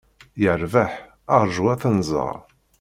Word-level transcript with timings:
Yerbeḥ, 0.41 0.91
rju 1.43 1.63
ad 1.73 1.79
t-nẓer. 1.81 2.35